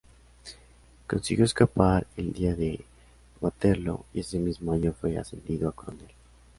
[1.05, 2.83] Consiguió escapar el día de
[3.39, 6.09] Waterloo, y ese mismo año fue ascendido a Coronel.